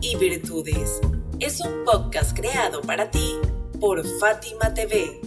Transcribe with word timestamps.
Y 0.00 0.14
Virtudes 0.14 1.00
es 1.40 1.60
un 1.60 1.84
podcast 1.84 2.36
creado 2.36 2.82
para 2.82 3.10
ti 3.10 3.34
por 3.80 4.06
Fátima 4.20 4.72
TV. 4.74 5.20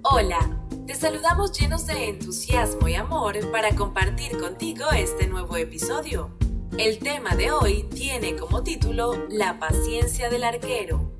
Hola, 0.00 0.38
te 0.86 0.94
saludamos 0.94 1.52
llenos 1.52 1.86
de 1.86 2.08
entusiasmo 2.08 2.88
y 2.88 2.94
amor 2.94 3.50
para 3.52 3.76
compartir 3.76 4.38
contigo 4.38 4.86
este 4.96 5.26
nuevo 5.26 5.58
episodio. 5.58 6.30
El 6.78 7.00
tema 7.00 7.36
de 7.36 7.50
hoy 7.50 7.82
tiene 7.94 8.34
como 8.34 8.62
título 8.62 9.26
La 9.28 9.58
paciencia 9.58 10.30
del 10.30 10.44
arquero. 10.44 11.17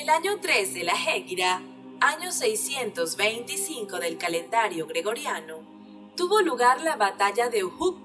El 0.00 0.10
año 0.10 0.38
3 0.40 0.74
de 0.74 0.84
la 0.84 0.92
Hégira, 0.92 1.60
año 1.98 2.30
625 2.30 3.98
del 3.98 4.16
calendario 4.16 4.86
gregoriano, 4.86 5.56
tuvo 6.14 6.40
lugar 6.40 6.80
la 6.82 6.94
batalla 6.94 7.48
de 7.48 7.64
Uhud, 7.64 7.96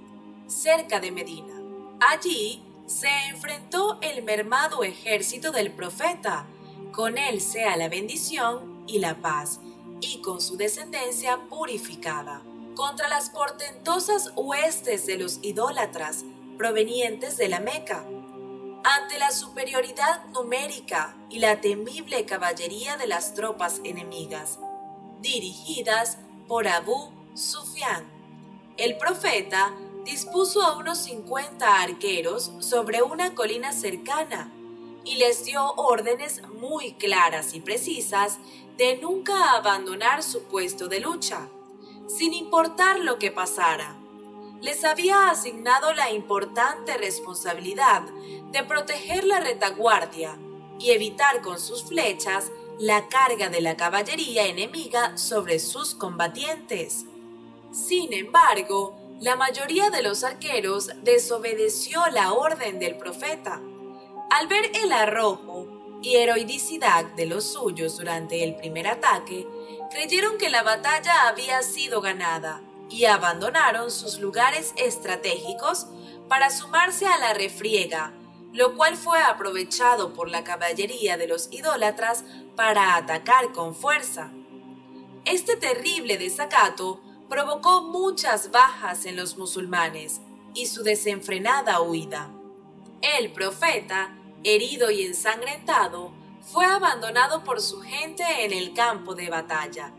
cerca 0.47 0.99
de 0.99 1.11
Medina. 1.11 1.53
Allí 1.99 2.64
se 2.88 3.09
enfrentó 3.30 3.99
el 4.02 4.23
mermado 4.23 4.83
ejército 4.83 5.52
del 5.52 5.71
profeta, 5.71 6.47
con 6.91 7.19
él 7.19 7.39
sea 7.39 7.77
la 7.77 7.89
bendición 7.89 8.83
y 8.88 8.97
la 8.97 9.21
paz, 9.21 9.59
y 10.02 10.19
con 10.21 10.41
su 10.41 10.58
descendencia 10.58 11.41
purificada, 11.47 12.41
contra 12.75 13.08
las 13.08 13.30
portentosas 13.30 14.33
huestes 14.36 15.05
de 15.05 15.19
los 15.19 15.38
idólatras 15.44 16.25
provenientes 16.58 17.38
de 17.38 17.49
la 17.49 17.59
Meca 17.59 18.03
ante 18.84 19.17
la 19.17 19.31
superioridad 19.31 20.26
numérica 20.28 21.16
y 21.30 21.39
la 21.39 21.62
temible 21.62 22.26
caballería 22.26 22.98
de 22.98 23.08
las 23.08 23.34
tropas 23.34 23.80
enemigas, 23.84 24.59
dirigidas 25.22 26.17
por 26.48 26.67
Abu 26.67 27.11
Sufyan. 27.34 28.06
El 28.76 28.98
profeta 28.98 29.73
dispuso 30.04 30.64
a 30.64 30.78
unos 30.78 30.98
50 31.00 31.81
arqueros 31.81 32.52
sobre 32.59 33.02
una 33.02 33.34
colina 33.34 33.72
cercana 33.72 34.52
y 35.06 35.16
les 35.16 35.45
dio 35.45 35.73
órdenes 35.76 36.42
muy 36.50 36.94
claras 36.94 37.54
y 37.54 37.61
precisas 37.61 38.39
de 38.78 38.98
nunca 38.98 39.54
abandonar 39.54 40.23
su 40.23 40.44
puesto 40.44 40.88
de 40.88 41.00
lucha, 41.00 41.48
sin 42.08 42.34
importar 42.34 43.00
lo 43.00 43.17
que 43.17 43.31
pasara 43.31 44.02
les 44.64 44.86
había 44.86 45.30
asignado 45.30 45.94
la 45.94 46.09
importante 46.09 46.95
responsabilidad 46.95 48.03
de 48.52 48.64
proteger 48.64 49.25
la 49.25 49.42
retaguardia 49.42 50.39
y 50.80 50.92
evitar 50.92 51.42
con 51.42 51.59
sus 51.59 51.83
flechas 51.83 52.50
la 52.80 53.09
carga 53.09 53.50
de 53.50 53.59
la 53.59 53.75
caballería 53.75 54.47
enemiga 54.47 55.17
sobre 55.17 55.59
sus 55.59 55.94
combatientes. 55.94 57.05
Sin 57.73 58.14
embargo, 58.14 58.95
la 59.20 59.36
mayoría 59.36 59.89
de 59.89 60.02
los 60.02 60.23
arqueros 60.23 60.92
desobedeció 61.04 62.02
la 62.08 62.32
orden 62.32 62.80
del 62.80 62.95
profeta. 62.95 63.61
Al 64.30 64.48
ver 64.48 64.71
el 64.82 64.93
arrojo 64.93 65.99
y 66.02 66.16
heroicidad 66.16 67.04
de 67.04 67.26
los 67.26 67.52
suyos 67.52 67.98
durante 67.98 68.45
el 68.45 68.55
primer 68.55 68.87
ataque, 68.87 69.45
creyeron 69.92 70.37
que 70.37 70.49
la 70.49 70.64
batalla 70.64 71.27
había 71.27 71.61
sido 71.64 71.99
ganada 71.99 72.61
y 72.89 73.05
abandonaron 73.05 73.92
sus 73.92 74.20
lugares 74.20 74.73
estratégicos 74.77 75.88
para 76.27 76.49
sumarse 76.49 77.05
a 77.08 77.17
la 77.17 77.33
refriega, 77.33 78.14
lo 78.52 78.76
cual 78.76 78.95
fue 78.98 79.21
aprovechado 79.21 80.14
por 80.14 80.30
la 80.30 80.44
caballería 80.44 81.17
de 81.17 81.27
los 81.27 81.52
idólatras 81.52 82.23
para 82.55 82.95
atacar 82.95 83.52
con 83.52 83.76
fuerza. 83.76 84.32
Este 85.26 85.55
terrible 85.55 86.17
desacato 86.17 87.02
provocó 87.30 87.82
muchas 87.82 88.52
bajas 88.52 89.05
en 89.05 89.16
los 89.16 89.38
musulmanes 89.38 90.22
y 90.54 90.67
su 90.67 90.83
desenfrenada 90.83 91.82
huida. 91.82 92.30
El 93.02 93.32
profeta, 93.32 94.16
herido 94.43 94.92
y 94.92 95.04
ensangrentado, 95.04 96.11
fue 96.42 96.66
abandonado 96.66 97.43
por 97.43 97.61
su 97.61 97.82
gente 97.82 98.23
en 98.45 98.54
el 98.54 98.73
campo 98.73 99.16
de 99.16 99.30
batalla 99.30 99.93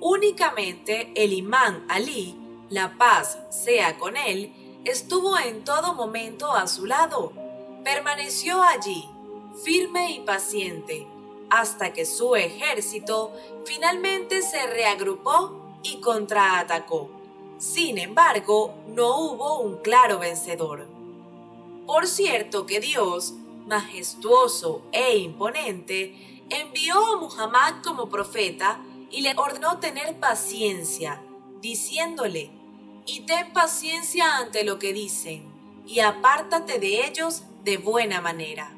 Únicamente 0.00 1.12
el 1.16 1.32
imán 1.32 1.84
Ali, 1.88 2.36
la 2.70 2.96
paz 2.96 3.38
sea 3.50 3.98
con 3.98 4.16
él, 4.16 4.52
estuvo 4.84 5.36
en 5.38 5.64
todo 5.64 5.94
momento 5.94 6.52
a 6.52 6.68
su 6.68 6.86
lado. 6.86 7.32
Permaneció 7.82 8.62
allí, 8.62 9.08
firme 9.64 10.12
y 10.12 10.20
paciente, 10.20 11.06
hasta 11.50 11.92
que 11.92 12.06
su 12.06 12.36
ejército 12.36 13.32
finalmente 13.64 14.42
se 14.42 14.66
reagrupó 14.66 15.78
y 15.82 16.00
contraatacó. 16.00 17.10
Sin 17.58 17.98
embargo, 17.98 18.74
no 18.86 19.18
hubo 19.18 19.58
un 19.58 19.78
claro 19.78 20.20
vencedor. 20.20 20.86
Por 21.86 22.06
cierto 22.06 22.66
que 22.66 22.78
Dios, 22.78 23.34
majestuoso 23.66 24.82
e 24.92 25.16
imponente, 25.16 26.44
envió 26.50 26.94
a 27.04 27.16
Muhammad 27.18 27.82
como 27.82 28.08
profeta 28.08 28.80
y 29.10 29.22
le 29.22 29.34
ordenó 29.36 29.78
tener 29.78 30.18
paciencia, 30.20 31.22
diciéndole, 31.60 32.50
y 33.06 33.20
ten 33.20 33.52
paciencia 33.52 34.36
ante 34.36 34.64
lo 34.64 34.78
que 34.78 34.92
dicen, 34.92 35.44
y 35.86 36.00
apártate 36.00 36.78
de 36.78 37.06
ellos 37.06 37.42
de 37.64 37.78
buena 37.78 38.20
manera. 38.20 38.70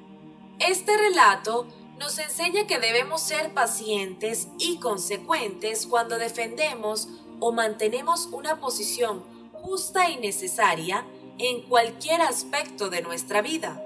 Este 0.58 0.96
relato 0.96 1.66
nos 1.98 2.18
enseña 2.18 2.66
que 2.66 2.78
debemos 2.78 3.20
ser 3.20 3.52
pacientes 3.52 4.48
y 4.58 4.78
consecuentes 4.78 5.86
cuando 5.86 6.18
defendemos 6.18 7.08
o 7.40 7.52
mantenemos 7.52 8.26
una 8.32 8.60
posición 8.60 9.24
justa 9.52 10.08
y 10.10 10.16
necesaria 10.16 11.06
en 11.38 11.62
cualquier 11.62 12.22
aspecto 12.22 12.90
de 12.90 13.02
nuestra 13.02 13.42
vida. 13.42 13.82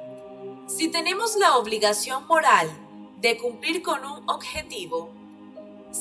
Si 0.67 0.89
tenemos 0.89 1.37
la 1.37 1.57
obligación 1.57 2.27
moral 2.27 2.69
de 3.21 3.37
cumplir 3.39 3.83
con 3.83 4.05
un 4.05 4.29
objetivo, 4.29 5.11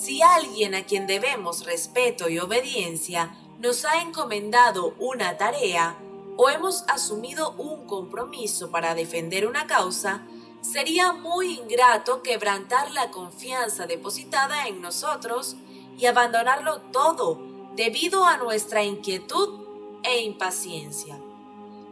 si 0.04 0.22
alguien 0.22 0.76
a 0.76 0.84
quien 0.84 1.08
debemos 1.08 1.66
respeto 1.66 2.28
y 2.28 2.38
obediencia 2.38 3.38
nos 3.60 3.86
ha 3.86 4.02
encomendado 4.02 4.96
una 5.00 5.38
tarea 5.38 5.98
o 6.36 6.50
hemos 6.50 6.84
asumido 6.90 7.52
un 7.54 7.88
compromiso 7.88 8.70
para 8.70 8.96
defender 8.96 9.48
una 9.48 9.66
causa, 9.66 10.24
sería 10.60 11.14
muy 11.14 11.54
ingrato 11.54 12.22
quebrantar 12.22 12.92
la 12.92 13.12
confianza 13.12 13.86
depositada 13.86 14.68
en 14.68 14.82
nosotros 14.82 15.56
y 15.98 16.06
abandonarlo 16.06 16.82
todo 16.92 17.40
debido 17.74 18.26
a 18.26 18.36
nuestra 18.36 18.84
inquietud 18.84 19.62
e 20.04 20.20
impaciencia. 20.24 21.18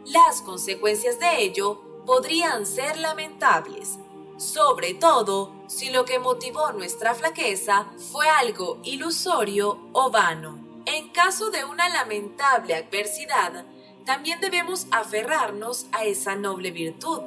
Las 0.04 0.42
consecuencias 0.42 1.18
de 1.18 1.44
ello 1.44 1.80
podrían 2.04 2.66
ser 2.66 2.98
lamentables, 2.98 3.98
sobre 4.36 4.92
todo 4.92 5.61
si 5.72 5.88
lo 5.88 6.04
que 6.04 6.18
motivó 6.18 6.70
nuestra 6.72 7.14
flaqueza 7.14 7.86
fue 8.10 8.28
algo 8.28 8.78
ilusorio 8.84 9.88
o 9.92 10.10
vano. 10.10 10.58
En 10.84 11.08
caso 11.08 11.50
de 11.50 11.64
una 11.64 11.88
lamentable 11.88 12.74
adversidad, 12.74 13.64
también 14.04 14.38
debemos 14.40 14.86
aferrarnos 14.90 15.86
a 15.92 16.04
esa 16.04 16.36
noble 16.36 16.72
virtud, 16.72 17.22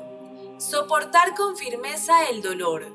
soportar 0.59 1.33
con 1.33 1.57
firmeza 1.57 2.29
el 2.29 2.43
dolor, 2.43 2.85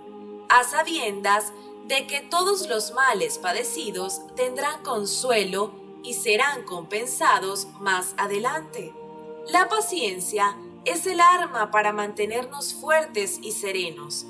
a 0.49 0.63
sabiendas 0.63 1.53
de 1.87 2.07
que 2.07 2.21
todos 2.21 2.69
los 2.69 2.93
males 2.93 3.39
padecidos 3.39 4.21
tendrán 4.37 4.85
consuelo 4.85 5.73
y 6.05 6.15
serán 6.15 6.63
compensados 6.63 7.67
más 7.81 8.15
adelante. 8.19 8.95
La 9.49 9.69
paciencia 9.69 10.57
es 10.85 11.07
el 11.07 11.21
arma 11.21 11.73
para 11.73 11.93
mantenernos 11.93 12.73
fuertes 12.75 13.41
y 13.43 13.51
serenos 13.51 14.27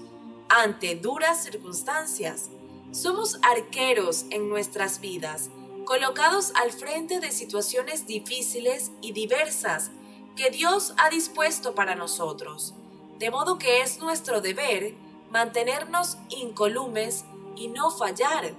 ante 0.51 0.97
duras 0.97 1.45
circunstancias. 1.45 2.51
Somos 2.91 3.39
arqueros 3.43 4.27
en 4.31 4.49
nuestras 4.49 5.01
vidas, 5.01 5.49
colocados 5.85 6.53
al 6.57 6.73
frente 6.73 7.21
de 7.21 7.31
situaciones 7.31 8.07
difíciles 8.07 8.91
y 9.01 9.13
diversas 9.13 9.93
que 10.37 10.51
Dios 10.51 10.93
ha 10.99 11.09
dispuesto 11.09 11.75
para 11.75 11.95
nosotros. 11.95 12.75
De 13.19 13.31
modo 13.31 13.59
que 13.59 13.83
es 13.83 14.01
nuestro 14.01 14.41
deber 14.41 14.95
mantenernos 15.31 16.19
incolumes 16.31 17.25
y 17.57 17.69
no 17.69 17.91
fallar. 17.91 18.53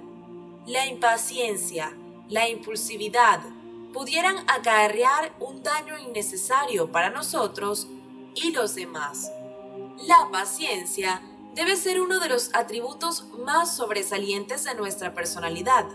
La 0.66 0.86
impaciencia, 0.86 1.94
la 2.28 2.48
impulsividad, 2.48 3.40
pudieran 3.92 4.36
acarrear 4.48 5.34
un 5.40 5.62
daño 5.62 5.98
innecesario 5.98 6.90
para 6.90 7.10
nosotros 7.10 7.88
y 8.34 8.52
los 8.52 8.74
demás. 8.74 9.30
La 10.06 10.30
paciencia 10.30 11.20
debe 11.54 11.76
ser 11.76 12.00
uno 12.00 12.18
de 12.20 12.28
los 12.28 12.50
atributos 12.54 13.24
más 13.44 13.76
sobresalientes 13.76 14.64
de 14.64 14.74
nuestra 14.74 15.14
personalidad, 15.14 15.86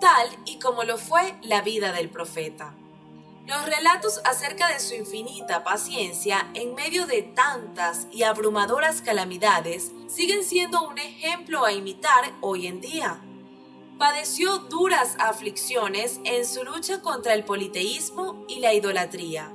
tal 0.00 0.28
y 0.44 0.58
como 0.58 0.84
lo 0.84 0.98
fue 0.98 1.36
la 1.42 1.62
vida 1.62 1.92
del 1.92 2.10
profeta. 2.10 2.74
Los 3.46 3.64
relatos 3.64 4.20
acerca 4.24 4.68
de 4.68 4.78
su 4.78 4.94
infinita 4.94 5.64
paciencia 5.64 6.50
en 6.52 6.74
medio 6.74 7.06
de 7.06 7.22
tantas 7.22 8.06
y 8.12 8.24
abrumadoras 8.24 9.00
calamidades 9.00 9.90
siguen 10.06 10.44
siendo 10.44 10.86
un 10.86 10.98
ejemplo 10.98 11.64
a 11.64 11.72
imitar 11.72 12.32
hoy 12.42 12.66
en 12.66 12.80
día. 12.80 13.22
Padeció 13.98 14.58
duras 14.58 15.16
aflicciones 15.18 16.20
en 16.24 16.46
su 16.46 16.62
lucha 16.62 17.00
contra 17.00 17.32
el 17.32 17.44
politeísmo 17.44 18.44
y 18.48 18.60
la 18.60 18.74
idolatría. 18.74 19.50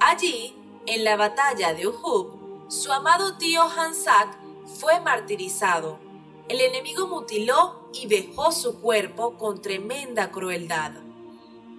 Allí, 0.00 0.56
en 0.86 1.04
la 1.04 1.16
batalla 1.16 1.74
de 1.74 1.86
Uhud, 1.86 2.68
su 2.68 2.92
amado 2.92 3.38
tío 3.38 3.62
Hansak 3.62 4.45
fue 4.66 5.00
martirizado. 5.00 5.98
El 6.48 6.60
enemigo 6.60 7.06
mutiló 7.06 7.88
y 7.92 8.06
dejó 8.06 8.52
su 8.52 8.80
cuerpo 8.80 9.36
con 9.36 9.62
tremenda 9.62 10.30
crueldad. 10.30 10.92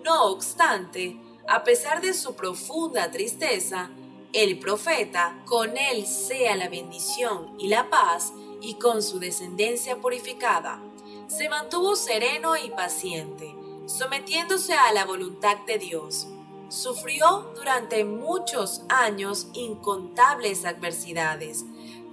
No 0.04 0.26
obstante, 0.26 1.18
a 1.48 1.64
pesar 1.64 2.02
de 2.02 2.14
su 2.14 2.36
profunda 2.36 3.12
tristeza, 3.12 3.90
el 4.34 4.60
profeta, 4.60 5.42
con 5.46 5.78
él 5.78 6.06
sea 6.06 6.56
la 6.56 6.68
bendición 6.68 7.56
y 7.58 7.70
la 7.70 7.90
paz, 7.90 8.34
y 8.62 8.76
con 8.76 9.04
su 9.04 9.20
descendencia 9.20 9.98
purificada, 9.98 10.82
se 11.28 11.50
mantuvo 11.50 11.96
sereno 11.96 12.58
y 12.58 12.70
paciente, 12.70 13.56
sometiéndose 13.86 14.74
a 14.74 14.92
la 14.94 15.06
voluntad 15.06 15.58
de 15.66 15.78
Dios. 15.78 16.28
Sufrió 16.70 17.52
durante 17.56 18.04
muchos 18.04 18.82
años 18.90 19.48
incontables 19.54 20.66
adversidades, 20.66 21.66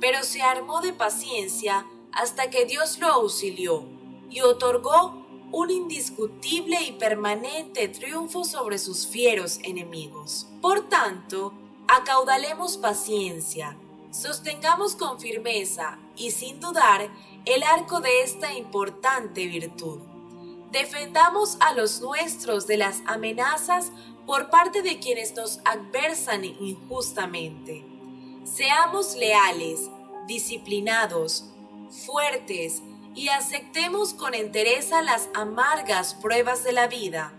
pero 0.05 0.23
se 0.23 0.43
armó 0.43 0.83
de 0.83 0.93
paciencia 0.93 1.87
hasta 2.13 2.51
que 2.51 2.67
Dios 2.67 2.99
lo 2.99 3.07
auxilió 3.07 3.87
y 4.29 4.43
otorgó 4.43 5.25
un 5.51 5.71
indiscutible 5.71 6.79
y 6.83 6.93
permanente 6.93 7.89
triunfo 7.89 8.45
sobre 8.45 8.79
sus 8.79 9.07
fieros 9.07 9.61
enemigos. 9.63 10.47
Por 10.61 10.91
tanto, 10.91 11.55
acaudalemos 11.89 12.77
paciencia, 12.77 13.79
sostengamos 14.11 14.95
con 14.95 15.19
firmeza 15.19 15.99
y 16.19 16.33
sin 16.33 16.61
dudar 16.61 17.09
el 17.47 17.63
arco 17.63 18.03
de 18.03 18.25
esta 18.25 18.53
importante 18.53 19.47
virtud. 19.47 20.01
Defendamos 20.71 21.57
a 21.61 21.73
los 21.73 22.03
nuestros 22.03 22.67
de 22.67 22.77
las 22.77 23.01
amenazas 23.07 23.91
por 24.27 24.51
parte 24.51 24.83
de 24.83 24.99
quienes 24.99 25.35
nos 25.35 25.61
adversan 25.65 26.45
injustamente. 26.45 27.87
Seamos 28.45 29.17
leales, 29.17 29.89
disciplinados, 30.27 31.51
fuertes 32.05 32.83
y 33.15 33.29
aceptemos 33.29 34.15
con 34.15 34.35
entereza 34.35 35.03
las 35.03 35.29
amargas 35.35 36.15
pruebas 36.15 36.65
de 36.65 36.73
la 36.73 36.89
vida, 36.89 37.33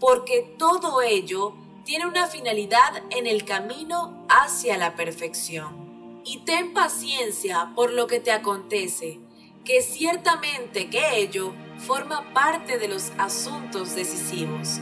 porque 0.00 0.54
todo 0.58 1.02
ello 1.02 1.54
tiene 1.84 2.06
una 2.06 2.26
finalidad 2.26 3.02
en 3.10 3.26
el 3.26 3.44
camino 3.44 4.26
hacia 4.28 4.76
la 4.76 4.96
perfección. 4.96 6.22
Y 6.24 6.38
ten 6.38 6.72
paciencia 6.72 7.72
por 7.74 7.92
lo 7.92 8.06
que 8.06 8.20
te 8.20 8.32
acontece, 8.32 9.20
que 9.64 9.82
ciertamente 9.82 10.88
que 10.88 11.18
ello 11.18 11.52
forma 11.78 12.32
parte 12.32 12.78
de 12.78 12.88
los 12.88 13.12
asuntos 13.18 13.94
decisivos. 13.94 14.80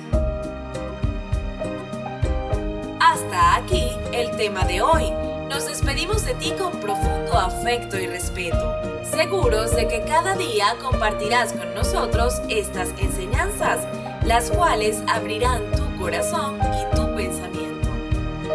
Hasta 3.00 3.56
aquí 3.56 3.84
el 4.12 4.36
tema 4.36 4.64
de 4.64 4.82
hoy. 4.82 5.31
Nos 5.52 5.66
despedimos 5.66 6.24
de 6.24 6.32
ti 6.36 6.54
con 6.58 6.72
profundo 6.80 7.34
afecto 7.34 7.98
y 7.98 8.06
respeto, 8.06 8.80
seguros 9.04 9.76
de 9.76 9.86
que 9.86 10.02
cada 10.02 10.34
día 10.34 10.74
compartirás 10.80 11.52
con 11.52 11.74
nosotros 11.74 12.40
estas 12.48 12.88
enseñanzas, 12.98 13.86
las 14.24 14.50
cuales 14.50 15.02
abrirán 15.06 15.60
tu 15.72 15.84
corazón 16.00 16.56
y 16.56 16.96
tu 16.96 17.14
pensamiento. 17.14 17.86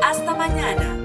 Hasta 0.04 0.34
mañana. 0.34 0.98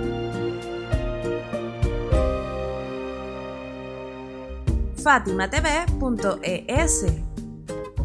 fatimatv.es 4.97 7.07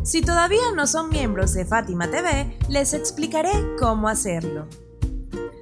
Si 0.04 0.22
todavía 0.22 0.74
no 0.76 0.88
son 0.88 1.08
miembros 1.08 1.54
de 1.54 1.64
Fátima 1.64 2.12
TV, 2.12 2.58
les 2.68 2.94
explicaré 2.94 3.52
cómo 3.80 4.10
hacerlo. 4.10 4.68